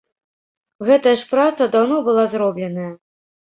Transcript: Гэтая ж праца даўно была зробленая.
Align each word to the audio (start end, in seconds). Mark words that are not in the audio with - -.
Гэтая 0.87 1.13
ж 1.25 1.29
праца 1.35 1.69
даўно 1.77 2.03
была 2.11 2.27
зробленая. 2.35 2.91